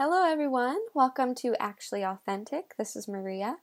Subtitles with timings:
[0.00, 0.78] Hello, everyone.
[0.92, 2.74] Welcome to Actually Authentic.
[2.76, 3.58] This is Maria.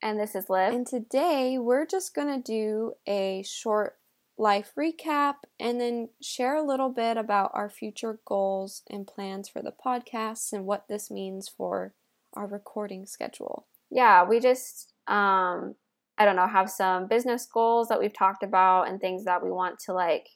[0.00, 0.72] And this is Liv.
[0.72, 3.98] And today we're just going to do a short
[4.38, 9.60] life recap and then share a little bit about our future goals and plans for
[9.60, 11.92] the podcast and what this means for
[12.32, 13.66] our recording schedule.
[13.90, 15.74] Yeah, we just, um,
[16.16, 19.50] I don't know, have some business goals that we've talked about and things that we
[19.50, 20.30] want to like,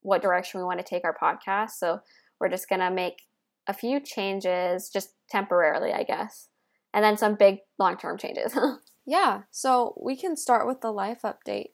[0.00, 1.72] what direction we want to take our podcast.
[1.72, 2.00] So
[2.40, 3.18] we're just going to make
[3.66, 6.48] a few changes just temporarily, I guess,
[6.92, 8.56] and then some big long term changes.
[9.06, 11.70] yeah, so we can start with the life update.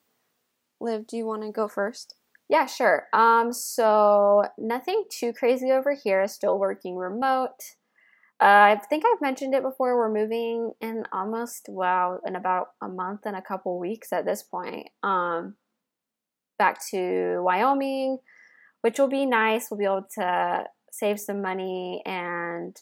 [0.80, 2.14] Liv, do you want to go first?
[2.48, 3.06] Yeah, sure.
[3.12, 6.26] Um, so nothing too crazy over here.
[6.28, 7.76] Still working remote.
[8.40, 9.96] Uh, I think I've mentioned it before.
[9.96, 14.42] We're moving in almost wow in about a month and a couple weeks at this
[14.44, 14.88] point.
[15.02, 15.56] Um,
[16.58, 18.18] back to Wyoming,
[18.82, 19.70] which will be nice.
[19.70, 20.64] We'll be able to
[20.98, 22.76] save some money and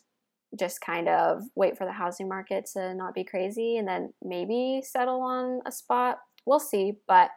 [0.58, 4.80] just kind of wait for the housing market to not be crazy and then maybe
[4.84, 6.18] settle on a spot.
[6.46, 7.30] We'll see, but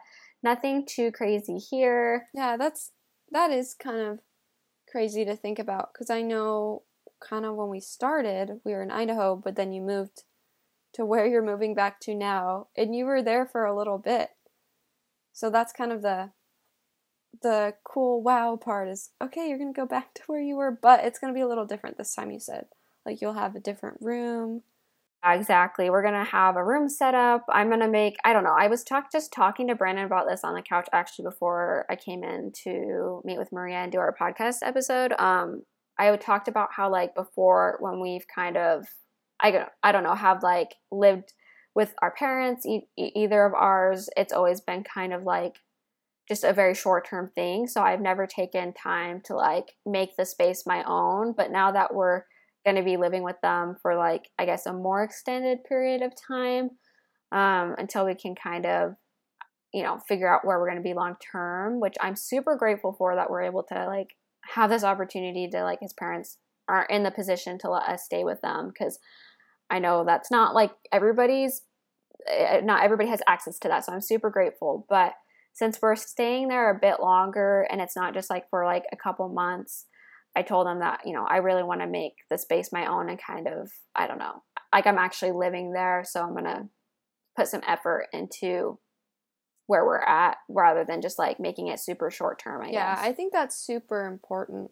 [0.44, 2.28] nothing too crazy here.
[2.34, 2.92] Yeah, that's
[3.32, 4.20] that is kind of
[4.90, 6.84] crazy to think about because I know
[7.20, 10.24] kind of when we started, we were in Idaho, but then you moved
[10.94, 14.30] to where you're moving back to now, and you were there for a little bit.
[15.34, 16.32] So that's kind of the
[17.42, 20.72] the cool wow part is okay, you're going to go back to where you were,
[20.72, 22.66] but it's going to be a little different this time you said.
[23.06, 24.64] Like you'll have a different room.
[25.26, 25.90] Exactly.
[25.90, 27.44] We're gonna have a room set up.
[27.50, 28.16] I'm gonna make.
[28.24, 28.56] I don't know.
[28.58, 31.98] I was talk just talking to Brandon about this on the couch actually before I
[31.98, 35.12] came in to meet with Maria and do our podcast episode.
[35.20, 35.64] Um,
[35.98, 38.88] I talked about how like before when we've kind of
[39.42, 41.34] I I don't know have like lived
[41.76, 44.10] with our parents e- either of ours.
[44.16, 45.58] It's always been kind of like
[46.30, 47.68] just a very short term thing.
[47.68, 51.34] So I've never taken time to like make the space my own.
[51.36, 52.24] But now that we're
[52.64, 56.14] going to be living with them for like I guess a more extended period of
[56.16, 56.70] time
[57.32, 58.94] um, until we can kind of
[59.74, 62.94] you know figure out where we're going to be long term, which I'm super grateful
[62.94, 64.10] for that we're able to like
[64.54, 66.38] have this opportunity to like his parents
[66.68, 69.00] are in the position to let us stay with them because
[69.72, 71.64] I know that's not like everybody's
[72.28, 73.86] eh, not everybody has access to that.
[73.86, 75.14] So I'm super grateful, but
[75.60, 78.96] since we're staying there a bit longer and it's not just like for like a
[78.96, 79.88] couple months,
[80.34, 83.10] I told them that, you know, I really want to make the space my own
[83.10, 86.06] and kind of, I don't know, like I'm actually living there.
[86.08, 86.70] So I'm going to
[87.36, 88.80] put some effort into
[89.68, 93.04] where we're at rather than just like making it super short term, I yeah, guess.
[93.04, 94.72] I think that's super important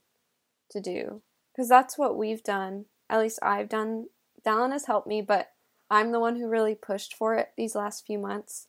[0.72, 1.22] to do
[1.54, 2.86] because that's what we've done.
[3.10, 4.06] At least I've done.
[4.46, 5.50] Dallin has helped me, but
[5.90, 8.68] I'm the one who really pushed for it these last few months.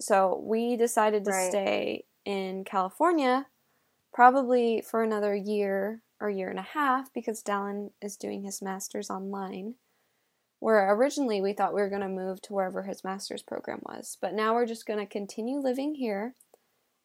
[0.00, 1.50] So we decided to right.
[1.50, 3.46] stay in California
[4.12, 9.10] probably for another year or year and a half because Dallin is doing his master's
[9.10, 9.74] online.
[10.58, 14.16] Where originally we thought we were going to move to wherever his master's program was,
[14.20, 16.34] but now we're just going to continue living here.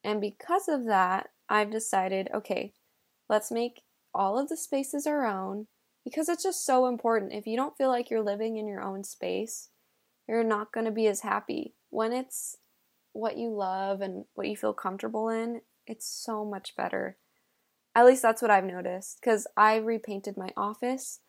[0.06, 2.73] And because of that, I've decided okay,
[3.29, 3.81] let's make
[4.13, 5.68] all of the spaces our own
[6.06, 7.34] because it's just so important.
[7.34, 9.69] If you don't feel like you're living in your own space,
[10.28, 11.75] you're not going to be as happy.
[11.90, 12.56] When it's
[13.14, 17.18] what you love and what you feel comfortable in, it's so much better.
[17.96, 21.20] At least that's what I've noticed because I repainted my office.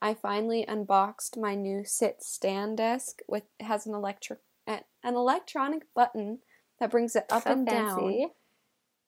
[0.00, 4.82] I finally unboxed my new sit stand desk with has an electric an
[5.14, 6.40] electronic button
[6.78, 8.20] that brings it up so and fancy.
[8.20, 8.30] down.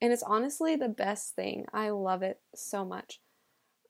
[0.00, 1.66] And it's honestly the best thing.
[1.74, 3.20] I love it so much.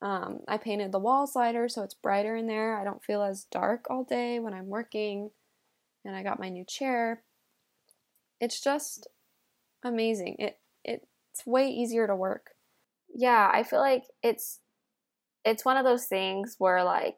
[0.01, 2.77] Um, I painted the wall slider so it's brighter in there.
[2.77, 5.29] I don't feel as dark all day when I'm working.
[6.03, 7.23] And I got my new chair
[8.41, 9.07] it's just
[9.85, 10.35] amazing.
[10.39, 12.47] It, it it's way easier to work.
[13.15, 14.59] Yeah, I feel like it's
[15.45, 17.17] it's one of those things where like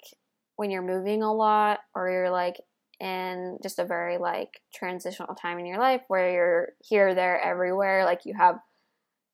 [0.58, 2.58] when you're moving a lot or you're like
[3.00, 8.06] in just a very like transitional time in your life where you're here there everywhere
[8.06, 8.56] like you have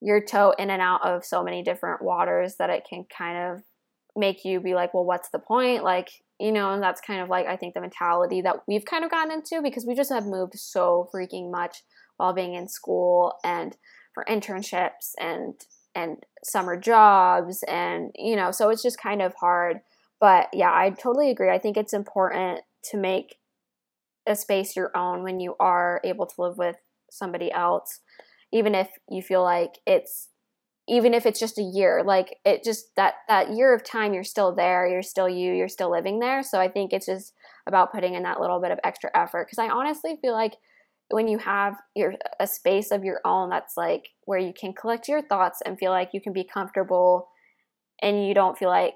[0.02, 3.62] your toe in and out of so many different waters that it can kind of
[4.16, 7.30] make you be like well what's the point like you know, and that's kind of
[7.30, 10.26] like I think the mentality that we've kind of gotten into because we just have
[10.26, 11.84] moved so freaking much
[12.18, 13.78] while being in school and
[14.14, 15.56] for internships and
[15.96, 19.82] and summer jobs and you know, so it's just kind of hard.
[20.20, 21.50] But yeah, I totally agree.
[21.50, 23.38] I think it's important to make
[24.28, 26.76] a space your own when you are able to live with
[27.10, 28.02] somebody else
[28.52, 30.30] even if you feel like it's
[30.90, 34.24] even if it's just a year like it just that that year of time you're
[34.24, 37.34] still there you're still you you're still living there so i think it's just
[37.68, 40.56] about putting in that little bit of extra effort because i honestly feel like
[41.12, 45.08] when you have your a space of your own that's like where you can collect
[45.08, 47.30] your thoughts and feel like you can be comfortable
[48.02, 48.96] and you don't feel like,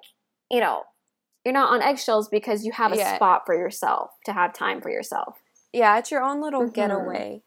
[0.49, 0.83] you know,
[1.43, 3.15] you're not on eggshells because you have a Yeah.
[3.15, 5.41] spot for yourself to have time for yourself.
[5.73, 6.73] Yeah, it's your own little Mhm.
[6.73, 7.43] getaway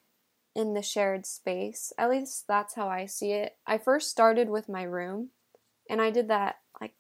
[0.57, 1.93] in the shared space.
[1.99, 3.57] At least that's how I see it.
[3.67, 5.31] I first started with my room,
[5.91, 6.95] and I did that like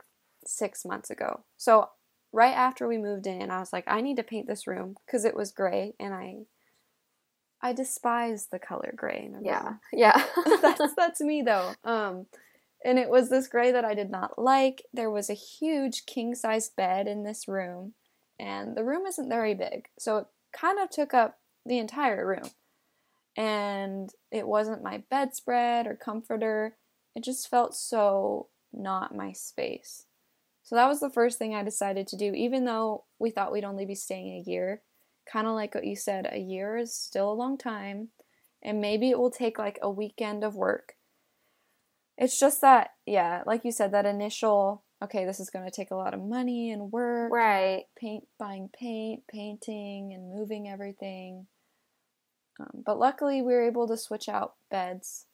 [0.45, 1.45] six months ago.
[1.57, 1.89] So
[2.33, 5.25] right after we moved in, I was like, I need to paint this room because
[5.25, 6.35] it was gray, and I
[7.63, 9.65] I despise the color gray in a Yeah.
[9.65, 9.81] room.
[9.93, 10.25] Yeah.
[10.63, 11.73] that's that's me though.
[11.83, 12.27] Um,
[12.85, 14.83] and it was this gray that I did not like.
[14.93, 17.95] There was a huge king size bed in this room,
[18.39, 22.51] and the room isn't very big, so it kind of took up the entire room.
[23.37, 26.77] And it wasn't my bedspread or comforter.
[27.15, 30.07] It just felt so not my space.
[30.63, 33.65] So that was the first thing I decided to do, even though we thought we'd
[33.65, 34.83] only be staying a year.
[35.31, 38.09] Kind of like what you said, a year is still a long time
[38.63, 40.95] and maybe it will take like a weekend of work.
[42.19, 45.91] It's just that, yeah, like you said, that initial, okay, this is going to take
[45.91, 47.85] a lot of money and work, right.
[47.97, 51.47] paint, buying paint, painting, and moving everything.
[52.59, 55.27] Um, but luckily, we were able to switch out beds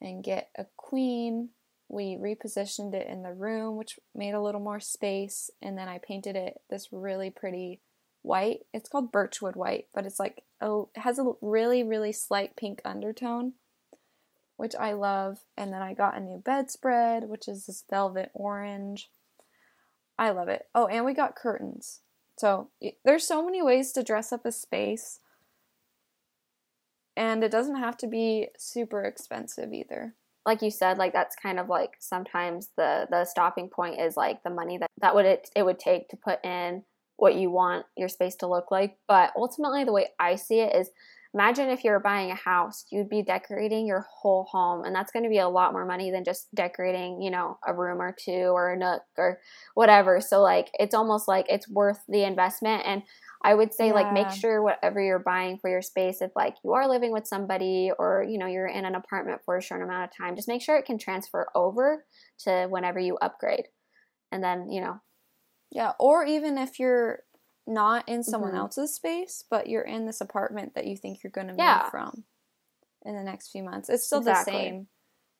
[0.00, 1.50] and get a queen.
[1.88, 5.98] We repositioned it in the room, which made a little more space, and then I
[5.98, 7.80] painted it this really pretty
[8.22, 8.60] white.
[8.72, 12.80] It's called birchwood white, but it's like a, it has a really really slight pink
[12.84, 13.54] undertone,
[14.56, 15.40] which I love.
[15.56, 19.10] And then I got a new bedspread, which is this velvet orange.
[20.18, 20.66] I love it.
[20.74, 22.00] Oh, and we got curtains.
[22.38, 22.70] So
[23.04, 25.18] there's so many ways to dress up a space.
[27.16, 30.14] And it doesn't have to be super expensive either.
[30.46, 34.42] like you said like that's kind of like sometimes the the stopping point is like
[34.42, 36.82] the money that that would it, it would take to put in
[37.16, 38.96] what you want your space to look like.
[39.06, 40.90] But ultimately the way i see it is
[41.34, 45.22] imagine if you're buying a house you'd be decorating your whole home and that's going
[45.22, 48.50] to be a lot more money than just decorating you know a room or two
[48.56, 49.38] or a nook or
[49.74, 50.20] whatever.
[50.20, 52.82] So like it's almost like it's worth the investment.
[52.86, 53.02] And
[53.42, 56.72] I would say like make sure whatever you're buying for your space, if like you
[56.74, 60.04] are living with somebody or you know you're in an apartment for a short amount
[60.10, 62.04] of time, just make sure it can transfer over
[62.40, 63.66] to whenever you upgrade.
[64.32, 65.00] And then, you know,
[65.70, 67.24] Yeah, or even if you're
[67.66, 68.58] not in someone Mhm.
[68.58, 71.90] else's space, but you're in this apartment that you think you're going to move Yeah.
[71.90, 72.24] from
[73.04, 73.88] in the next few months.
[73.88, 74.52] It's still Exactly.
[74.52, 74.88] the same.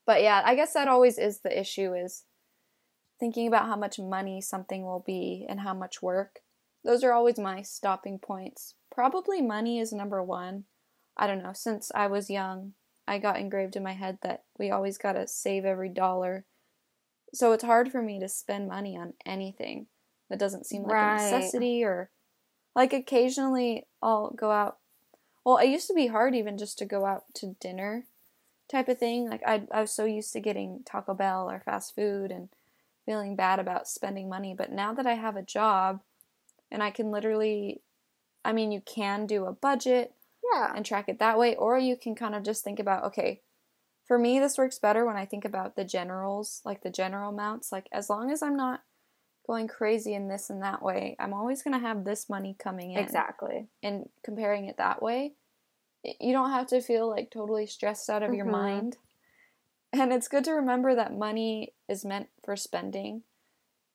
[0.06, 2.24] But yeah, I guess that always is the issue is
[3.20, 6.40] thinking about how much money something will be and how much work.
[6.84, 8.74] Those are always my stopping points.
[8.90, 10.64] Probably money is number 1.
[11.16, 12.72] I don't know, since I was young,
[13.06, 16.44] I got engraved in my head that we always got to save every dollar.
[17.34, 19.86] So it's hard for me to spend money on anything
[20.28, 21.12] that doesn't seem like Right.
[21.12, 22.10] a necessity or
[22.74, 24.78] like occasionally I'll go out.
[25.44, 28.04] Well, it used to be hard even just to go out to dinner
[28.68, 29.28] type of thing.
[29.28, 32.48] Like I I was so used to getting Taco Bell or fast food and
[33.04, 36.00] feeling bad about spending money, but now that I have a job
[36.70, 37.82] and I can literally
[38.44, 40.14] I mean, you can do a budget
[40.54, 40.72] yeah.
[40.74, 43.42] and track it that way or you can kind of just think about okay
[44.06, 47.70] for me this works better when i think about the generals like the general amounts
[47.70, 48.82] like as long as i'm not
[49.46, 52.92] going crazy in this and that way i'm always going to have this money coming
[52.92, 53.68] in Exactly.
[53.82, 55.34] and comparing it that way
[56.02, 58.50] you don't have to feel like totally stressed out of your Mhm.
[58.50, 58.96] mind
[59.92, 63.22] and it's good to remember that money is meant for spending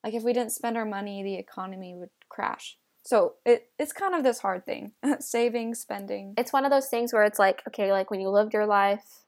[0.04, 4.16] like if we didn't spend our money the economy would crash so it, it's kind
[4.16, 7.92] of this hard thing saving spending It's one of those things where it's like, okay,
[7.92, 9.24] like when you lived your life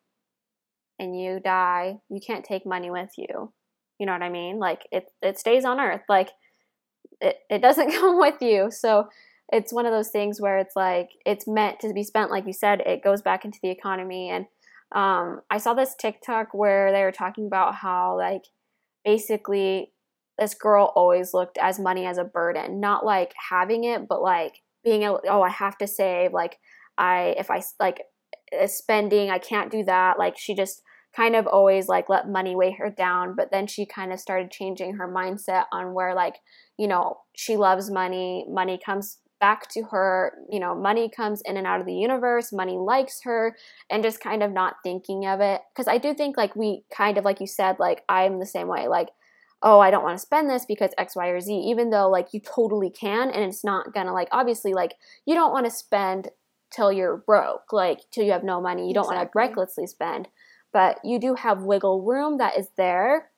[0.98, 3.54] and you die, you can't take money with you.
[4.00, 4.58] You know what I mean?
[4.58, 6.02] Like it it stays on earth.
[6.10, 6.32] Like
[7.22, 8.72] it, it doesn't come with you.
[8.72, 9.10] So
[9.54, 12.54] it's one of those things where it's like it's meant to be spent like you
[12.54, 14.46] said it goes back into the economy and
[14.92, 18.44] um, i saw this tiktok where they were talking about how like
[19.06, 19.94] basically
[20.38, 22.80] this girl always looked as money as a burden.
[22.80, 26.60] Not like having it but like being able oh i have to save like
[26.98, 28.04] i if i like
[28.58, 30.20] uh, spending i can't do that.
[30.20, 30.82] Like she just
[31.16, 34.52] kind of always like let money weigh her down but then she kind of started
[34.52, 36.36] changing her mindset on where like
[36.78, 41.58] you know she loves money money comes back to her you know money comes in
[41.58, 43.56] and out of the universe money likes her
[43.90, 45.62] and just kind of not thinking of it.
[45.74, 48.68] Because i do think like we kind of like you said like i'm the same
[48.68, 48.88] way.
[48.88, 49.10] Like
[49.62, 52.34] oh i don't want to spend this because x y or z even though like
[52.34, 54.96] you totally can and it's not gonna like obviously like
[55.26, 56.30] you don't want to spend
[56.72, 60.28] till you're broke like till you have no money you don't want to recklessly spend
[60.74, 63.30] but you do have wiggle room that is there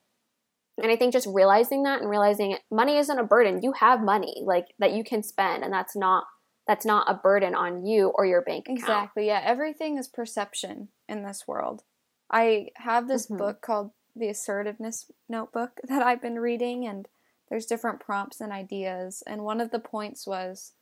[0.81, 4.41] and i think just realizing that and realizing money isn't a burden you have money
[4.45, 6.25] like that you can spend and that's not
[6.69, 9.25] that's not a burden on you or your bank account Exactly.
[9.25, 11.81] Yeah, everything is perception in this world.
[12.29, 13.39] I have this Mhm.
[13.39, 17.07] book called the assertiveness notebook that I've been reading, and
[17.49, 19.23] there's different prompts and ideas.
[19.25, 20.73] And one of the points was,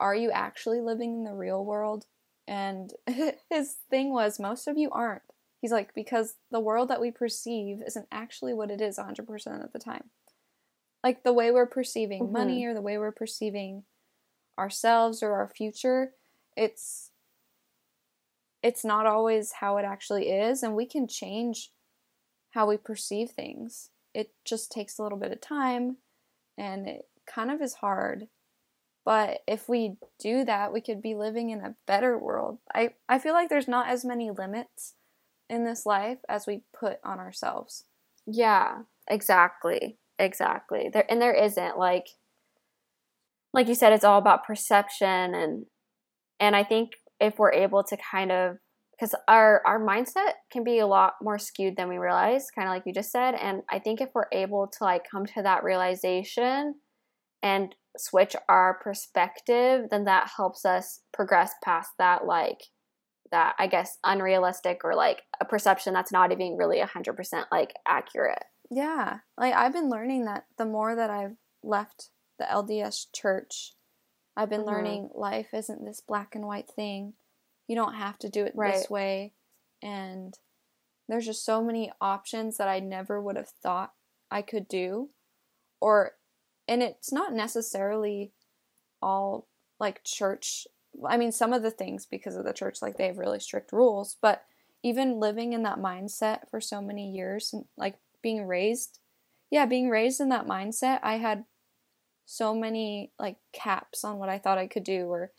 [0.00, 2.06] Are you actually living in the real world?
[2.46, 2.92] And
[3.50, 5.22] his thing was, Most of you aren't.
[5.60, 9.72] He's like, Because the world that we perceive isn't actually what it is 100% of
[9.72, 10.10] the time.
[11.02, 12.32] Like the way we're perceiving mm-hmm.
[12.32, 13.84] money or the way we're perceiving
[14.58, 16.12] ourselves or our future,
[16.56, 17.10] it's
[18.62, 21.70] it's not always how it actually is and we can change
[22.54, 23.90] how we perceive things.
[24.14, 25.96] It just takes a little bit of time
[26.56, 28.28] and it kind of is hard.
[29.04, 32.58] But if we do that, we could be living in a better world.
[32.72, 34.94] I, I feel like there's not as many limits
[35.50, 37.84] in this life as we put on ourselves.
[38.24, 39.98] Yeah, exactly.
[40.18, 40.88] Exactly.
[40.92, 42.06] There and there isn't like
[43.52, 45.66] like you said it's all about perception and
[46.38, 48.58] and I think if we're able to kind of
[48.96, 52.74] because our our mindset can be a lot more skewed than we realize kind of
[52.74, 55.64] like you just said and i think if we're able to like come to that
[55.64, 56.74] realization
[57.42, 62.58] and switch our perspective then that helps us progress past that like
[63.30, 68.44] that i guess unrealistic or like a perception that's not even really 100% like accurate
[68.70, 73.72] yeah like i've been learning that the more that i've left the lds church
[74.36, 74.70] i've been mm-hmm.
[74.70, 77.14] learning life isn't this black and white thing
[77.66, 78.74] you don't have to do it right.
[78.74, 79.32] this way.
[79.82, 80.38] And
[81.08, 83.92] there's just so many options that I never would have thought
[84.30, 85.10] I could do.
[85.80, 86.12] Or,
[86.66, 88.32] and it's not necessarily
[89.02, 90.66] all like church.
[91.06, 93.72] I mean, some of the things because of the church, like they have really strict
[93.72, 94.44] rules, but
[94.82, 98.98] even living in that mindset for so many years and like being raised,
[99.50, 101.44] yeah, being raised in that mindset, I had
[102.26, 105.30] so many like caps on what I thought I could do or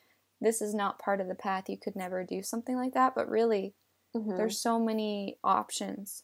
[0.45, 3.13] this is not part of the path, you could never do something like that.
[3.15, 3.73] But really,
[4.15, 4.37] mm-hmm.
[4.37, 6.23] there's so many options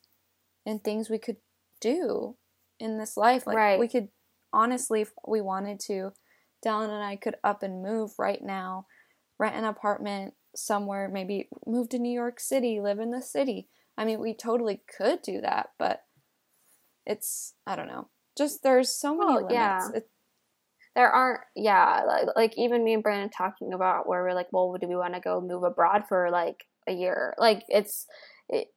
[0.63, 1.37] and things we could
[1.79, 2.35] do
[2.79, 3.47] in this life.
[3.47, 3.79] Like right.
[3.79, 4.09] we could
[4.53, 6.11] honestly, if we wanted to,
[6.63, 8.85] Dallin and I could up and move right now,
[9.39, 13.69] rent an apartment somewhere, maybe move to New York City, live in the city.
[13.97, 16.03] I mean, we totally could do that, but
[17.07, 18.09] it's I don't know.
[18.37, 19.53] Just there's so many oh, limits.
[19.53, 19.87] Yeah.
[19.95, 20.09] It,
[20.95, 24.75] there aren't yeah like, like even me and brandon talking about where we're like well
[24.79, 27.33] do we want to go move abroad for like a year?
[27.37, 28.07] Like it's
[28.49, 28.67] it,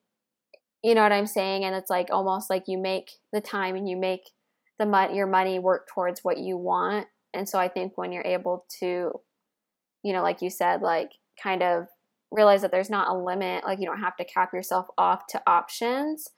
[0.83, 1.64] you know what i'm saying?
[1.64, 4.30] And it's like almost like you make the time and you make
[4.78, 7.06] the money your money work towards what you want.
[7.33, 9.12] And so i think when you're able to
[10.02, 11.87] you know like you said like kind of
[12.30, 15.42] realize that there's not a limit like you don't have to cap yourself off to
[15.47, 16.28] options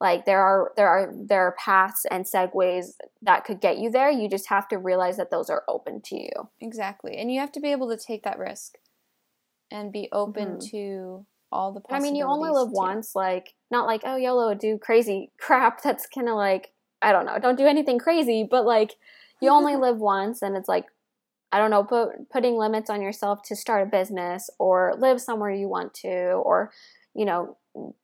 [0.00, 4.10] like there are there are there are paths and segues that could get you there.
[4.10, 6.48] You just have to realize that those are open to you.
[6.60, 7.16] Exactly.
[7.16, 8.74] And you have to be able to take that risk
[9.70, 10.68] and be open mm-hmm.
[10.70, 12.74] to all the i mean you only live too.
[12.74, 15.82] once like not like oh yolo do crazy crap.
[15.82, 17.38] That's kind of like i don't know.
[17.38, 18.96] Don't do anything crazy but like
[19.40, 20.86] you only live once and it's like
[21.52, 25.50] i don't know put, putting limits on yourself to start a business or live somewhere
[25.50, 26.70] you want to or
[27.14, 27.56] you know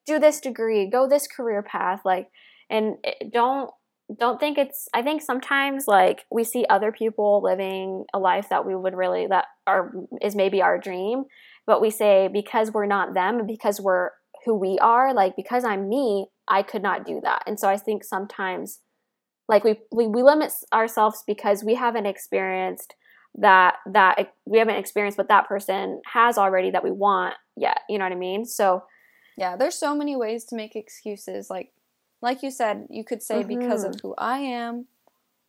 [0.07, 2.29] do this degree, go this career path, like,
[2.71, 2.97] and
[3.33, 3.71] don't
[4.19, 8.67] don't think it's i think sometimes like we see other people living a life that
[8.67, 11.25] we would really that are is maybe our dream
[11.67, 14.11] but we say because we're not them because we're
[14.45, 17.43] who we are like because i'm me i could not do that.
[17.47, 18.81] And so i think sometimes
[19.49, 22.95] like we we, we limit ourselves because we haven't experienced
[23.37, 27.99] that that we haven't experienced what that person has already that we want yet you
[27.99, 28.45] know what i mean?
[28.45, 28.83] So
[29.37, 31.49] yeah, there's so many ways to make excuses.
[31.51, 31.73] Like,
[32.21, 33.61] like you said, you could say mm-hmm.
[33.61, 34.09] because of mm-hmm.
[34.09, 34.87] who I am,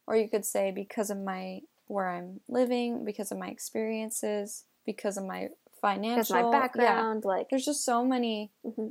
[0.08, 5.18] or you could say because of my where I'm living, because of my experiences, because
[5.18, 5.50] of my
[5.82, 7.24] financial, because my background.
[7.26, 7.30] Yeah.
[7.30, 8.88] Like, there's just so many mm-hmm.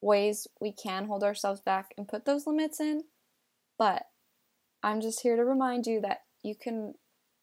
[0.00, 3.02] ways we can hold ourselves back and put those limits in.
[3.78, 4.04] But
[4.82, 6.94] I'm just here to remind you that you can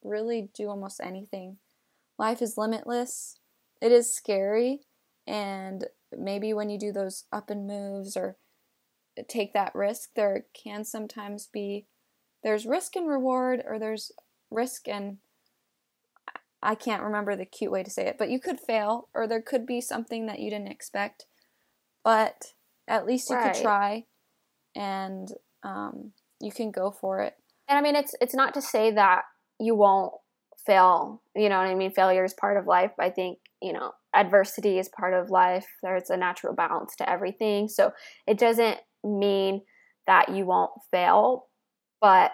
[0.04, 1.58] really do almost anything.
[2.18, 3.38] Life is limitless.
[3.82, 4.82] It is scary,
[5.28, 5.86] and
[6.18, 8.38] maybe when you do those up and moves or
[9.28, 11.86] take that risk, there can sometimes be
[12.44, 14.12] there's risk and reward, or there's
[14.50, 15.18] risk and
[16.62, 19.42] I can't remember the cute way to say it, but you could fail, or there
[19.42, 21.26] could be something that you didn't expect,
[22.04, 22.54] but
[22.88, 23.54] at least you right.
[23.54, 24.06] could try,
[24.76, 25.30] and
[25.64, 26.12] um,
[26.42, 27.36] you can go for it.
[27.68, 29.24] And I mean, it's it's not to say that
[29.60, 30.14] you won't
[30.66, 31.22] fail.
[31.36, 31.92] You know what I mean?
[31.92, 32.92] Failure is part of life.
[33.00, 35.68] I think you know adversity is part of life.
[35.84, 37.68] There's a natural balance to everything.
[37.68, 37.92] So
[38.28, 39.62] it doesn't mean
[40.08, 41.48] that you won't fail,
[42.02, 42.32] but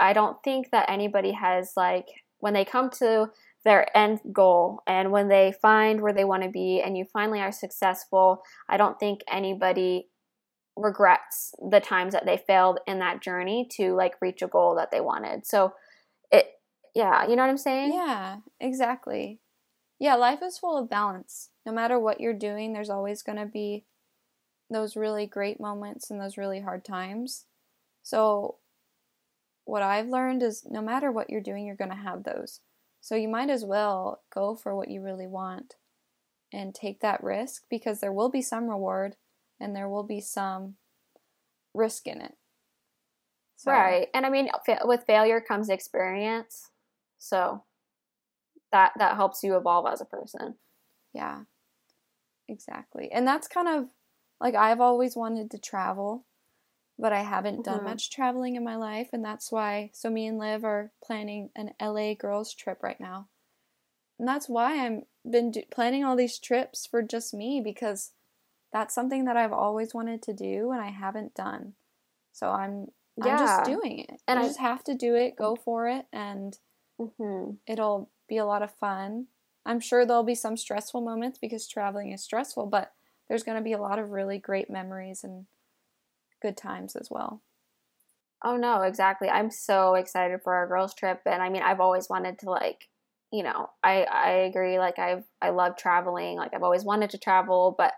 [0.00, 2.06] I don't think that anybody has like
[2.38, 3.30] when they come to
[3.64, 7.40] their end goal and when they find where they want to be and you finally
[7.40, 10.08] are successful, I don't think anybody
[10.76, 14.90] regrets the times that they failed in that journey to like reach a goal that
[14.90, 15.46] they wanted.
[15.46, 15.72] So
[16.96, 17.92] yeah, you know what I'm saying?
[17.92, 19.38] Yeah, exactly.
[19.98, 21.50] Yeah, life is full of balance.
[21.66, 23.84] No matter what you're doing, there's always going to be
[24.70, 27.44] those really great moments and those really hard times.
[28.02, 28.56] So
[29.66, 32.60] what I've learned is no matter what you're doing, you're going to have those.
[33.02, 35.74] So you might as well go for what you really want
[36.50, 39.16] and take that risk because there will be some reward
[39.60, 40.76] and there will be some
[41.74, 42.36] risk in it.
[43.56, 43.70] So.
[43.70, 44.08] Right.
[44.14, 44.48] And I mean
[44.84, 46.70] with failure comes experience.
[47.28, 47.64] So
[48.72, 50.56] that that helps you evolve as a person.
[51.12, 51.42] Yeah.
[52.48, 53.10] Exactly.
[53.10, 53.88] And that's kind of
[54.40, 56.24] like I've always wanted to travel
[56.98, 57.88] but I haven't done mm-hmm.
[57.88, 59.90] much traveling in my life, and that's why.
[59.92, 63.28] So me and Liv are planning an LA girls trip right now,
[64.18, 68.12] and that's why I'm been do- planning all these trips for just me because
[68.72, 71.74] that's something that I've always wanted to do and I haven't done.
[72.32, 73.36] So I'm yeah.
[73.36, 76.56] I'm just doing it, and I just have to do it, go for it, and
[77.00, 77.52] mm-hmm.
[77.66, 79.26] it'll be a lot of fun.
[79.64, 82.92] I'm sure there'll be some stressful moments because traveling is stressful, but
[83.28, 85.46] there's going to be a lot of really great memories and
[86.40, 87.42] good times as well.
[88.44, 89.28] Oh no, exactly.
[89.28, 92.88] I'm so excited for our girls trip and I mean I've always wanted to like,
[93.32, 97.18] you know, I I agree like I've I love traveling, like I've always wanted to
[97.18, 97.94] travel, but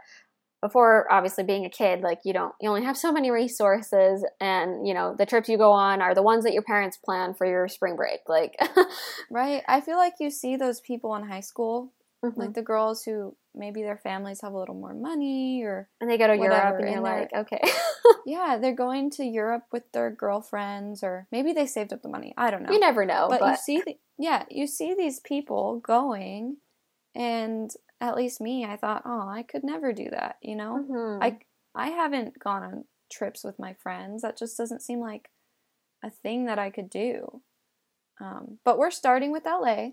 [0.61, 4.87] before obviously being a kid, like you don't you only have so many resources and,
[4.87, 7.47] you know, the trips you go on are the ones that your parents plan for
[7.47, 8.21] your spring break.
[8.29, 8.57] Like
[9.31, 9.63] Right.
[9.69, 11.93] I feel like you see those people in high school,
[12.25, 12.41] mm-hmm.
[12.41, 16.19] like the girls who maybe their families have a little more money or and they
[16.19, 17.63] go to whatever, Europe and you're like, okay.
[18.27, 22.35] yeah, they're going to Europe with their girlfriends or maybe they saved up the money.
[22.37, 22.73] I don't know.
[22.73, 23.27] You never know.
[23.29, 23.51] But, but...
[23.51, 26.57] you see the, yeah, you see these people going
[27.15, 30.85] and at least me, I thought, "Oh, I could never do that," you know?
[30.89, 31.23] Mm-hmm.
[31.23, 31.39] I
[31.75, 34.23] I haven't gone on trips with my friends.
[34.23, 35.31] That just doesn't seem like
[36.05, 37.43] a thing that I could do.
[38.21, 39.91] Um, but we're starting with LA,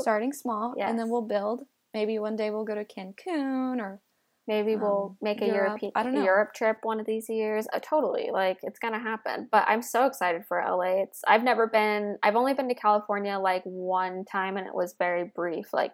[0.00, 0.88] starting small, yes.
[0.88, 4.00] and then we'll build maybe one day we'll go to Cancun or
[4.46, 6.24] maybe we'll um, make a Europe, Europe I don't know.
[6.24, 7.66] Europe trip one of these years.
[7.72, 9.48] Oh, totally, like it's gonna happen.
[9.50, 11.02] But I'm so excited for LA.
[11.04, 12.18] It's I've never been.
[12.22, 15.72] I've only been to California like one time, and it was very brief.
[15.72, 15.92] Like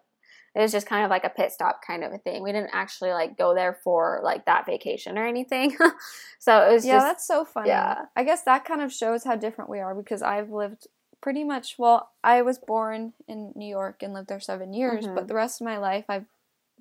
[0.54, 2.42] it was just kind of like a pit stop kind of a thing.
[2.42, 5.76] We didn't actually like go there for like that vacation or anything.
[6.38, 7.68] so it was yeah, just, that's so funny.
[7.68, 10.86] Yeah, I guess that kind of shows how different we are because I've lived
[11.20, 15.14] pretty much well i was born in new york and lived there seven years mm-hmm.
[15.14, 16.26] but the rest of my life i've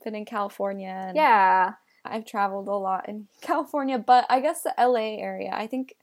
[0.03, 1.73] been in california yeah
[2.05, 5.95] i've traveled a lot in california but i guess the la area i think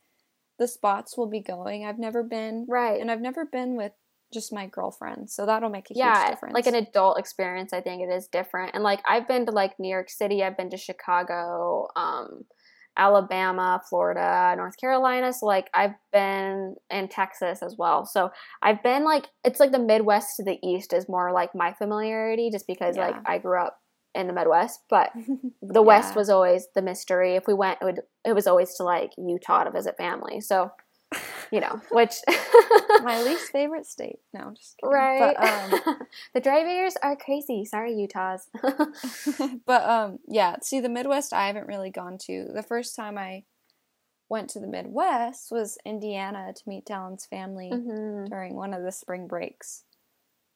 [0.58, 3.92] the spots will be going i've never been right and i've never been with
[4.36, 7.80] just my girlfriend so that'll make a yeah, huge difference like an adult experience i
[7.80, 10.70] think it is different and like i've been to like new york city i've been
[10.70, 12.44] to chicago um
[12.96, 15.32] Alabama, Florida, North Carolina.
[15.32, 18.06] So like I've been in Texas as well.
[18.06, 18.30] So
[18.62, 22.50] I've been like it's like the Midwest to the East is more like my familiarity
[22.50, 23.08] just because yeah.
[23.08, 23.78] like I grew up
[24.14, 25.10] in the Midwest, but
[25.62, 25.80] the yeah.
[25.80, 27.36] West was always the mystery.
[27.36, 30.40] If we went it, would, it was always to like Utah to visit family.
[30.40, 30.70] So
[31.50, 32.14] you know, which
[33.02, 34.18] my least favorite state.
[34.32, 34.92] No, just kidding.
[34.92, 35.36] right.
[35.38, 37.64] But, um, the drivers are crazy.
[37.64, 38.48] Sorry, Utahs.
[39.66, 40.56] but um, yeah.
[40.62, 42.48] See, the Midwest, I haven't really gone to.
[42.54, 43.44] The first time I
[44.28, 48.24] went to the Midwest was Indiana to meet Dallin's family mm-hmm.
[48.26, 49.84] during one of the spring breaks.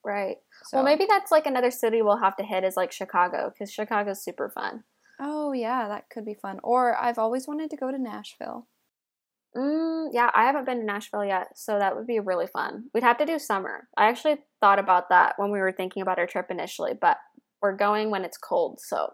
[0.05, 0.39] Right.
[0.65, 3.73] So, well, maybe that's like another city we'll have to hit is like Chicago because
[3.73, 4.85] Chicago's super fun.
[5.21, 6.59] Oh yeah, that could be fun.
[6.63, 8.67] Or I've always wanted to go to Nashville.
[9.57, 12.85] Mm, yeah, I haven't been to Nashville yet, so that would be really fun.
[12.95, 13.89] We'd have to do summer.
[13.97, 17.17] I actually thought about that when we were thinking about our trip initially, but
[17.61, 19.11] we're going when it's cold, so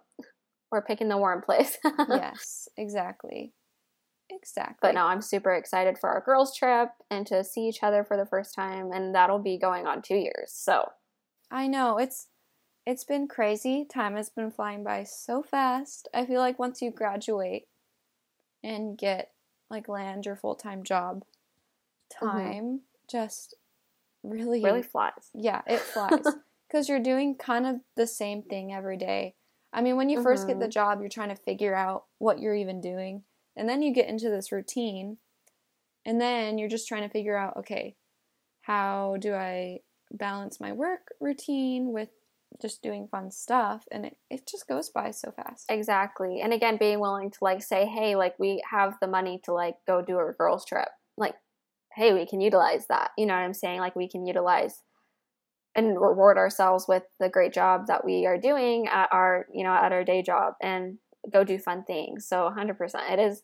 [0.70, 1.78] we're picking the warm place.
[2.08, 3.54] yes, exactly.
[4.30, 4.76] Exactly.
[4.82, 8.16] But no, I'm super excited for our girls' trip and to see each other for
[8.16, 10.52] the first time, and that'll be going on two years.
[10.52, 10.90] So
[11.50, 12.28] I know it's
[12.84, 13.86] it's been crazy.
[13.90, 16.08] Time has been flying by so fast.
[16.12, 17.64] I feel like once you graduate
[18.62, 19.30] and get
[19.70, 21.24] like land your full time job,
[22.12, 22.26] mm-hmm.
[22.26, 22.76] time mm-hmm.
[23.10, 23.54] just
[24.22, 25.30] really really flies.
[25.34, 26.24] Yeah, it flies
[26.68, 29.34] because you're doing kind of the same thing every day.
[29.72, 30.24] I mean, when you mm-hmm.
[30.24, 30.70] first get the mm-hmm.
[30.70, 33.22] job, you're trying to figure out what you're even doing,
[33.56, 35.18] and then you get into this routine,
[36.04, 37.96] and then you're just trying to figure out, okay,
[38.62, 39.80] how do I
[40.12, 42.08] balance my work routine with
[42.60, 45.66] just doing fun stuff and it, it just goes by so fast.
[45.68, 49.52] Exactly and again being willing to like say hey like we have the money to
[49.52, 51.34] like go do a girls trip like
[51.94, 53.80] hey we can utilize that you know what i'm saying?
[53.80, 54.82] Like we can utilize
[55.74, 59.72] and reward ourselves with the great job that we are doing at our you know
[59.72, 60.98] at our day job and
[61.32, 62.76] go do fun things so 100%
[63.10, 63.42] it is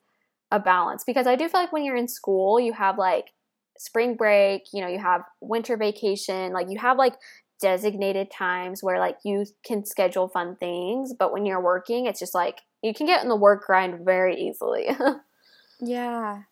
[0.52, 3.32] a balance because I do feel like when you're in school, you have like
[3.78, 7.14] spring break, you know, you have winter vacation, like you have like
[7.62, 12.34] designated times where like you can schedule fun things, but when you're working, it's just
[12.34, 14.88] like you can get in the work grind very easily.
[15.80, 16.42] yeah,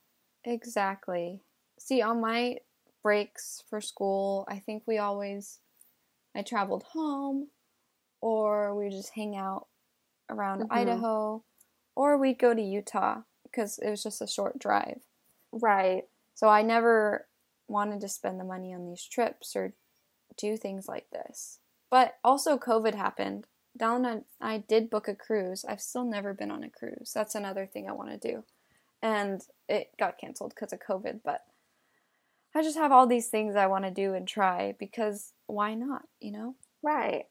[0.44, 1.40] exactly.
[1.78, 2.58] See, on my
[3.02, 5.58] breaks for school, I think we always
[6.34, 7.48] I traveled home
[8.20, 9.66] or we just hang out
[10.30, 10.72] around mm-hmm.
[10.72, 11.42] Idaho
[11.96, 15.00] or we'd go to Utah because it was just a short drive.
[15.52, 16.04] Right.
[16.34, 17.26] So I never
[17.66, 19.74] wanted to spend the money on these trips or
[20.40, 21.58] do things like this.
[21.90, 23.46] But also, COVID happened.
[23.78, 25.64] Dallin and I did book a cruise.
[25.68, 27.12] I've still never been on a cruise.
[27.14, 28.44] That's another thing I want to do.
[29.02, 31.20] And it got canceled because of COVID.
[31.24, 31.40] But
[32.54, 36.02] I just have all these things I want to do and try because why not,
[36.20, 36.56] you know?
[36.82, 37.26] Right.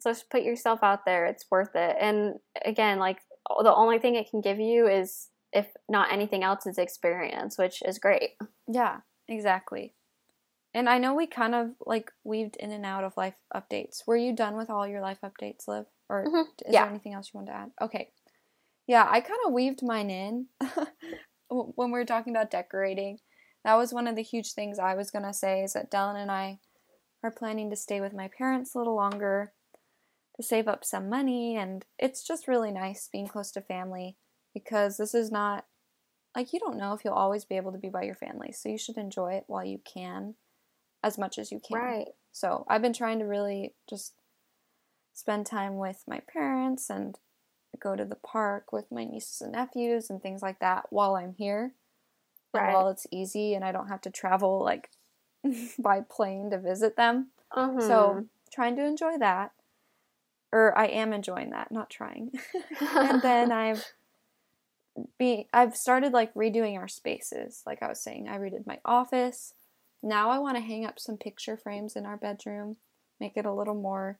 [0.00, 1.26] So just put yourself out there.
[1.26, 1.96] It's worth it.
[2.00, 3.18] And again, like
[3.62, 7.82] the only thing it can give you is, if not anything else, is experience, which
[7.82, 8.30] is great.
[8.68, 9.94] Yeah, exactly.
[10.76, 14.06] And I know we kind of like weaved in and out of life updates.
[14.06, 15.86] Were you done with all your life updates, Liv?
[16.10, 16.50] Or mm-hmm.
[16.66, 16.82] is yeah.
[16.82, 17.70] there anything else you want to add?
[17.80, 18.10] Okay.
[18.86, 20.48] Yeah, I kind of weaved mine in
[21.48, 23.20] when we were talking about decorating.
[23.64, 26.20] That was one of the huge things I was going to say is that Dallin
[26.20, 26.58] and I
[27.22, 29.54] are planning to stay with my parents a little longer
[30.36, 31.56] to save up some money.
[31.56, 34.18] And it's just really nice being close to family
[34.52, 35.64] because this is not
[36.36, 38.52] like you don't know if you'll always be able to be by your family.
[38.52, 40.34] So you should enjoy it while you can
[41.06, 41.78] as much as you can.
[41.78, 42.08] Right.
[42.32, 44.14] So I've been trying to really just
[45.14, 47.16] spend time with my parents and
[47.80, 51.34] go to the park with my nieces and nephews and things like that while I'm
[51.38, 51.72] here.
[52.52, 52.72] Right.
[52.72, 54.88] while it's easy and I don't have to travel like
[55.78, 57.28] by plane to visit them.
[57.52, 57.80] Uh-huh.
[57.80, 58.20] So mm-hmm.
[58.50, 59.52] trying to enjoy that.
[60.52, 62.32] Or I am enjoying that, not trying.
[62.80, 63.84] and then I've
[65.18, 67.62] be I've started like redoing our spaces.
[67.66, 69.52] Like I was saying, I redid my office.
[70.02, 72.76] Now I want to hang up some picture frames in our bedroom,
[73.20, 74.18] make it a little more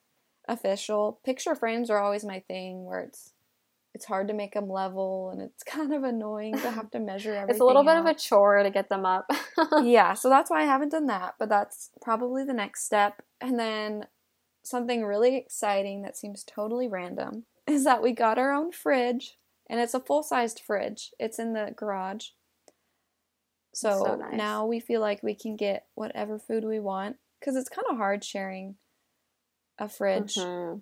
[0.49, 1.21] official.
[1.25, 3.33] Picture frames are always my thing where it's
[3.95, 7.33] it's hard to make them level and it's kind of annoying to have to measure
[7.33, 7.51] everything.
[7.51, 8.01] it's a little bit out.
[8.01, 9.31] of a chore to get them up.
[9.83, 13.23] yeah, so that's why I haven't done that, but that's probably the next step.
[13.41, 14.07] And then
[14.63, 19.81] something really exciting that seems totally random is that we got our own fridge and
[19.81, 21.13] it's a full-sized fridge.
[21.19, 22.29] It's in the garage.
[23.77, 24.33] So, so nice.
[24.33, 27.99] now we feel like we can get whatever food we want because it's kind of
[27.99, 28.77] hard sharing
[29.79, 30.37] a fridge.
[30.37, 30.79] Mm-hmm.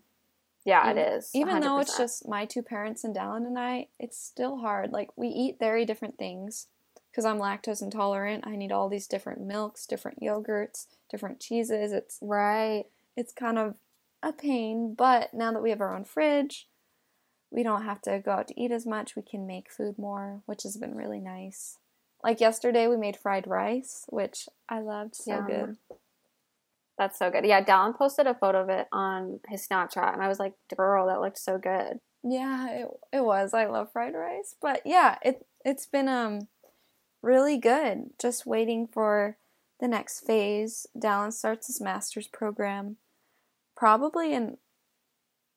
[0.65, 1.33] Yeah, it is.
[1.35, 1.41] 100%.
[1.41, 4.93] Even though it's just my two parents and Dallin and I, it's still hard.
[4.93, 6.69] Like we eat very different things
[7.11, 8.47] because I'm lactose intolerant.
[8.47, 11.91] I need all these different milks, different yogurts, different cheeses.
[11.91, 12.85] It's right.
[13.17, 13.75] It's kind of
[14.23, 16.69] a pain, but now that we have our own fridge,
[17.51, 19.17] we don't have to go out to eat as much.
[19.17, 21.79] We can make food more, which has been really nice.
[22.25, 25.15] Like yesterday, we made fried rice, which I loved.
[25.15, 25.47] So yeah.
[25.47, 25.77] good.
[26.99, 27.45] That's so good.
[27.45, 31.07] Yeah, Dallin posted a photo of it on his Snapchat, and I was like, "Girl,
[31.07, 33.53] that looked so good." Yeah, it, it was.
[33.53, 36.49] I love fried rice, but yeah, it it's been um
[37.21, 38.11] really good.
[38.19, 39.37] Just waiting for
[39.81, 40.87] the next phase.
[40.99, 42.97] Dallin starts his master's program
[43.77, 44.57] probably in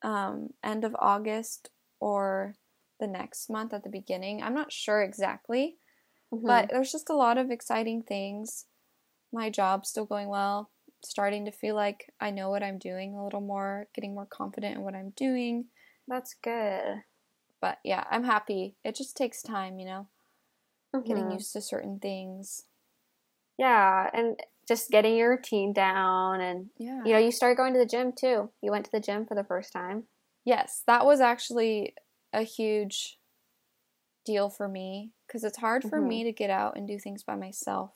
[0.02, 2.56] um, end of August or
[3.00, 4.42] the next month at the beginning.
[4.42, 5.76] I'm not sure exactly,
[6.32, 6.46] Mm-hmm.
[6.46, 8.66] But there's just a lot of exciting things.
[9.32, 10.70] My job's still going well.
[11.04, 14.76] Starting to feel like I know what I'm doing a little more, getting more confident
[14.76, 15.66] in what I'm doing.
[16.08, 17.02] That's good.
[17.60, 18.74] But yeah, I'm happy.
[18.84, 20.08] It just takes time, you know,
[20.94, 21.06] mm-hmm.
[21.06, 22.64] getting used to certain things.
[23.58, 27.02] Yeah, and just getting your routine down and yeah.
[27.04, 28.50] you know, you started going to the gym too.
[28.62, 30.04] You went to the gym for the first time.
[30.44, 31.94] Yes, that was actually
[32.32, 33.18] a huge
[34.24, 36.08] deal for me because it's hard for mm-hmm.
[36.08, 37.92] me to get out and do things by myself.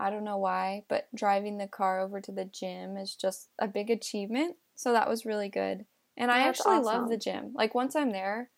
[0.00, 3.68] I don't know why, but driving the car over to the gym is just a
[3.68, 4.56] big achievement.
[4.74, 5.84] So that was really good.
[6.16, 6.84] And I actually awesome.
[6.84, 7.52] love the gym.
[7.54, 8.50] Like once I'm there,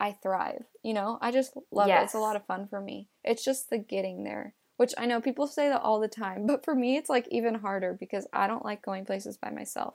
[0.00, 0.64] I thrive.
[0.82, 2.00] You know, I just love yes.
[2.00, 2.04] it.
[2.06, 3.08] It's a lot of fun for me.
[3.24, 6.64] It's just the getting there, which I know people say that all the time, but
[6.64, 9.94] for me, it's like even harder because I don't like going places by myself.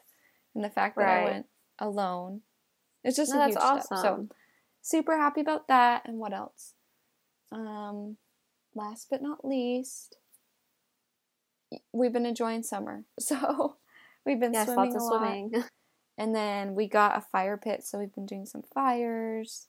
[0.53, 1.27] And the fact that right.
[1.27, 1.45] I went
[1.79, 2.41] alone,
[3.03, 3.97] it's just no, a huge awesome.
[3.97, 4.01] step.
[4.01, 4.27] So
[4.81, 6.03] super happy about that.
[6.05, 6.73] And what else?
[7.53, 8.17] Um,
[8.75, 10.17] last but not least,
[11.91, 13.03] we've been enjoying summer.
[13.19, 13.77] So
[14.25, 15.19] we've been yes, swimming a lot.
[15.19, 15.63] Swimming.
[16.15, 19.65] And then we got a fire pit, so we've been doing some fires.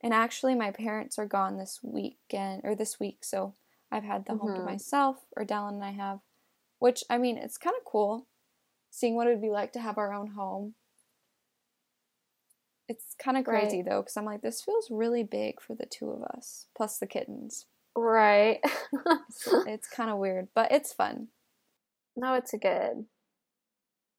[0.00, 3.54] And actually, my parents are gone this weekend or this week, so
[3.90, 4.46] I've had the mm-hmm.
[4.46, 6.20] home to myself, or Dallin and I have,
[6.78, 8.28] which I mean, it's kind of cool
[8.90, 10.74] seeing what it would be like to have our own home
[12.92, 13.86] It's kind of crazy right.
[13.88, 17.06] though, because I'm like, this feels really big for the two of us, plus the
[17.06, 17.66] kittens.
[17.96, 18.60] Right.
[19.30, 21.28] so it's kind of weird, but it's fun.
[22.16, 23.06] No, it's good.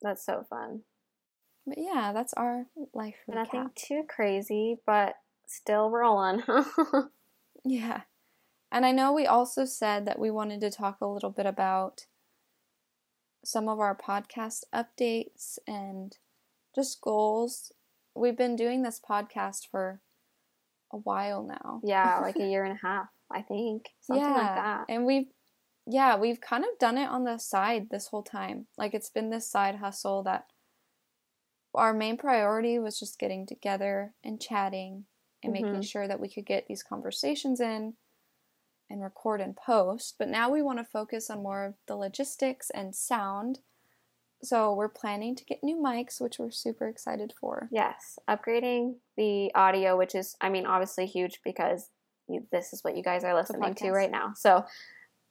[0.01, 0.81] That's so fun.
[1.65, 3.15] But yeah, that's our life.
[3.29, 3.35] Recap.
[3.35, 5.15] Nothing too crazy, but
[5.47, 6.43] still rolling.
[7.65, 8.01] yeah.
[8.71, 12.07] And I know we also said that we wanted to talk a little bit about
[13.45, 16.17] some of our podcast updates and
[16.75, 17.71] just goals.
[18.15, 20.01] We've been doing this podcast for
[20.91, 21.81] a while now.
[21.83, 23.89] Yeah, like a year and a half, I think.
[24.01, 24.33] Something yeah.
[24.33, 24.85] like that.
[24.89, 25.27] And we've
[25.85, 28.67] yeah, we've kind of done it on the side this whole time.
[28.77, 30.45] Like it's been this side hustle that
[31.75, 35.05] our main priority was just getting together and chatting
[35.43, 35.65] and mm-hmm.
[35.65, 37.95] making sure that we could get these conversations in
[38.89, 40.15] and record and post.
[40.17, 43.59] But now we want to focus on more of the logistics and sound.
[44.43, 47.69] So we're planning to get new mics, which we're super excited for.
[47.71, 51.89] Yes, upgrading the audio, which is, I mean, obviously huge because
[52.27, 54.33] you, this is what you guys are listening to right now.
[54.35, 54.65] So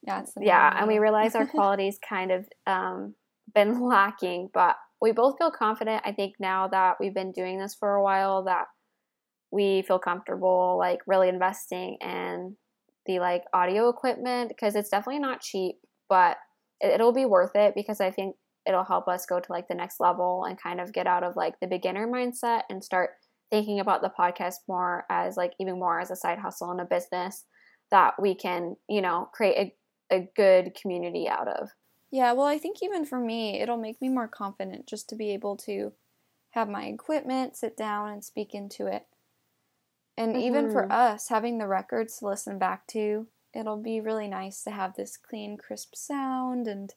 [0.06, 3.14] yeah, yeah, and we realize our quality's kind of um,
[3.54, 6.02] been lacking, but we both feel confident.
[6.04, 8.66] I think now that we've been doing this for a while, that
[9.50, 12.56] we feel comfortable like really investing in
[13.06, 15.76] the like audio equipment because it's definitely not cheap,
[16.08, 16.38] but
[16.80, 20.00] it'll be worth it because I think it'll help us go to like the next
[20.00, 23.10] level and kind of get out of like the beginner mindset and start
[23.50, 26.84] thinking about the podcast more as like even more as a side hustle and a
[26.84, 27.44] business
[27.90, 29.74] that we can, you know, create
[30.10, 31.68] a, a good community out of.
[32.10, 35.32] Yeah, well, I think even for me, it'll make me more confident just to be
[35.32, 35.92] able to
[36.50, 39.06] have my equipment, sit down and speak into it.
[40.16, 40.42] And mm-hmm.
[40.42, 40.92] even for mm-hmm.
[40.92, 45.16] us, having the records to listen back to, it'll be really nice to have this
[45.16, 46.94] clean, crisp sound and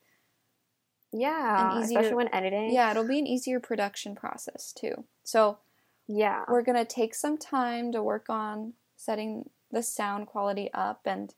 [1.15, 2.73] yeah, easier, especially when editing.
[2.73, 5.05] Yeah, it'll be an easier production process too.
[5.23, 5.59] So,
[6.07, 11.01] yeah, we're going to take some time to work on setting the sound quality up
[11.05, 11.33] and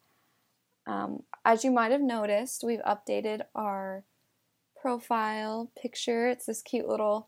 [0.87, 4.05] um, as you might have noticed, we've updated our
[4.81, 6.29] profile picture.
[6.29, 7.27] It's this cute little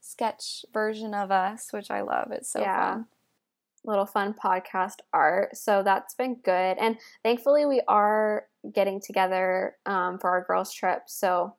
[0.00, 2.30] sketch version of us, which I love.
[2.30, 2.94] It's so yeah.
[2.94, 3.06] fun
[3.84, 5.56] little fun podcast art.
[5.56, 6.76] So that's been good.
[6.78, 11.04] And thankfully, we are getting together um, for our girls' trip.
[11.06, 11.54] So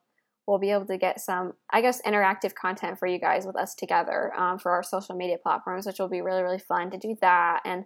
[0.51, 3.73] we'll be able to get some, I guess, interactive content for you guys with us
[3.73, 7.15] together um, for our social media platforms, which will be really, really fun to do
[7.21, 7.61] that.
[7.63, 7.85] And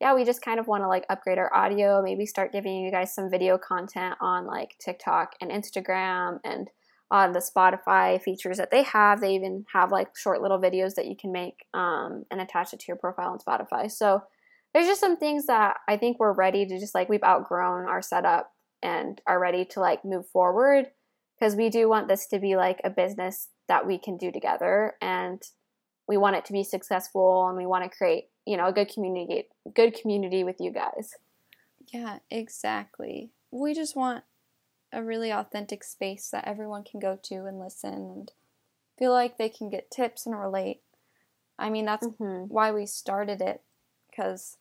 [0.00, 2.90] yeah, we just kind of want to like upgrade our audio, maybe start giving you
[2.90, 6.70] guys some video content on like TikTok and Instagram and
[7.10, 9.20] on the Spotify features that they have.
[9.20, 12.80] They even have like short little videos that you can make um, and attach it
[12.80, 13.90] to your profile on Spotify.
[13.90, 14.22] So
[14.72, 18.00] there's just some things that I think we're ready to just like we've outgrown our
[18.00, 18.50] setup
[18.82, 20.86] and are ready to like move forward
[21.38, 24.94] because we do want this to be like a business that we can do together
[25.00, 25.42] and
[26.08, 28.88] we want it to be successful and we want to create you know a good
[28.88, 29.44] community
[29.74, 31.14] good community with you guys
[31.92, 34.24] yeah exactly we just want
[34.92, 38.32] a really authentic space that everyone can go to and listen and
[38.98, 40.80] feel like they can get tips and relate.
[41.58, 42.44] I mean, that's mm-hmm.
[42.48, 43.62] why we started it
[44.10, 44.56] because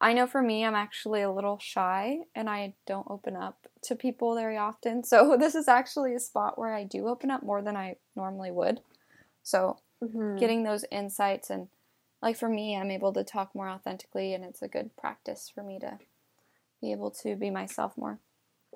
[0.00, 3.96] I know for me, I'm actually a little shy and I don't open up to
[3.96, 5.02] people very often.
[5.04, 8.50] So, this is actually a spot where I do open up more than I normally
[8.50, 8.80] would.
[9.42, 10.36] So, mm-hmm.
[10.36, 11.68] getting those insights and
[12.22, 15.62] like for me, I'm able to talk more authentically and it's a good practice for
[15.62, 15.98] me to
[16.80, 18.20] be able to be myself more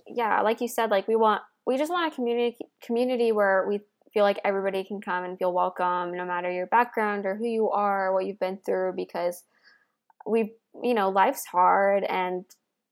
[0.07, 3.81] yeah, like you said, like we want we just want a community community where we
[4.13, 7.71] feel like everybody can come and feel welcome no matter your background or who you
[7.71, 9.45] are, what you've been through because
[10.27, 12.45] we you know, life's hard and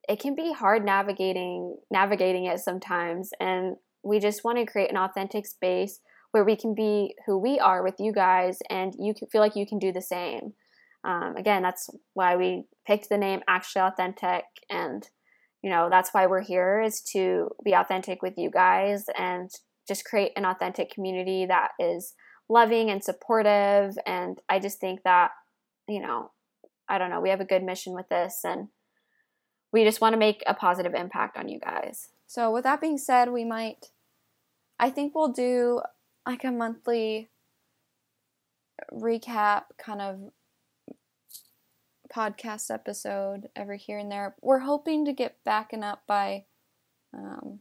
[0.09, 4.97] it can be hard navigating navigating it sometimes and we just want to create an
[4.97, 6.01] authentic space
[6.33, 9.67] where we can be who we are with you guys and you feel like you
[9.67, 10.55] can do the same.
[11.05, 15.09] Um, again, that's why we picked the name Actually Authentic and
[15.63, 19.51] you know that's why we're here is to be authentic with you guys and
[19.87, 22.15] just create an authentic community that is
[22.49, 25.31] loving and supportive and i just think that
[25.89, 26.31] you know
[26.91, 28.69] i don't know we have a good mission with this and
[29.73, 32.99] we just want to make a positive impact on you guys so with that being
[32.99, 33.87] said we might
[34.79, 35.81] i think we'll do
[36.27, 37.31] like a monthly
[38.93, 40.19] recap kind of
[42.15, 44.35] podcast episode every here and there.
[44.41, 46.45] We're hoping to get backing up by
[47.15, 47.61] um,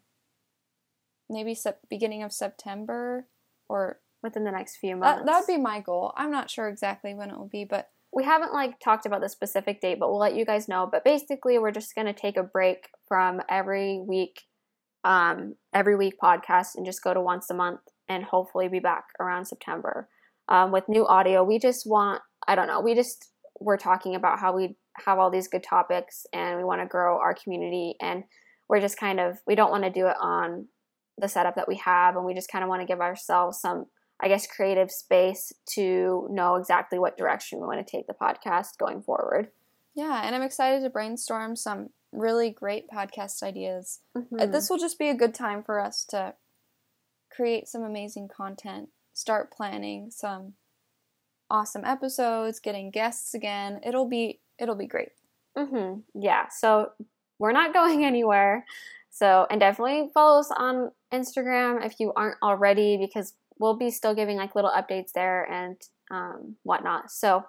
[1.30, 3.28] maybe sep- beginning of September
[3.68, 5.24] or within the next few months.
[5.26, 6.14] That would be my goal.
[6.18, 9.30] I'm not sure exactly when it will be, but we haven't like talked about the
[9.30, 10.90] specific date, but we'll let you guys know.
[10.92, 14.42] But basically, we're just to take a break from every week
[15.06, 19.06] um every week podcast and just go to once a month and hopefully be back
[19.20, 20.10] around September.
[20.50, 22.82] Um, with new audio, we just want I don't know.
[22.82, 26.82] We just we're talking about how we have all these good topics and we want
[26.82, 28.24] to grow our community and
[28.68, 30.68] we're just kind of we don't want to do it on
[31.18, 33.86] the setup that we have and we just kind of want to give ourselves some
[34.22, 38.78] I guess creative space to know exactly what direction we want to take the podcast
[38.78, 39.50] going forward.
[39.96, 44.00] Yeah, and I'm excited to brainstorm some really great podcast ideas.
[44.18, 44.52] Mm-hmm.
[44.52, 46.34] This will just be a good time for us to
[47.30, 50.54] create some amazing content, start planning some
[51.50, 53.80] awesome episodes, getting guests again.
[53.86, 55.10] It'll be it'll be great.
[55.58, 56.04] Mhm.
[56.14, 56.48] Yeah.
[56.50, 56.92] So
[57.38, 58.66] we're not going anywhere.
[59.12, 64.16] So, and definitely follow us on Instagram if you aren't already because we'll be still
[64.16, 65.76] giving like little updates there and
[66.10, 67.12] um, whatnot.
[67.12, 67.44] So,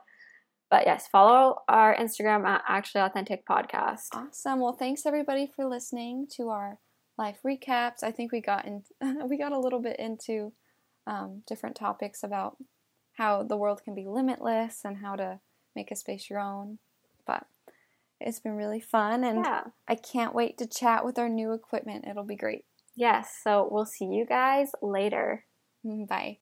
[0.71, 4.09] but yes, follow our Instagram at Actually Authentic Podcast.
[4.13, 4.61] Awesome.
[4.61, 6.79] Well, thanks everybody for listening to our
[7.17, 8.03] life recaps.
[8.03, 8.83] I think we got in,
[9.29, 10.53] we got a little bit into
[11.07, 12.57] um, different topics about
[13.15, 15.41] how the world can be limitless and how to
[15.75, 16.79] make a space your own.
[17.27, 17.47] But
[18.21, 19.65] it's been really fun, and yeah.
[19.89, 22.05] I can't wait to chat with our new equipment.
[22.07, 22.65] It'll be great.
[22.95, 23.39] Yes.
[23.43, 25.45] So we'll see you guys later.
[25.85, 26.41] Mm, bye.